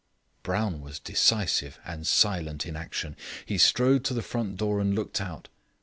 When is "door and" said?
4.57-4.95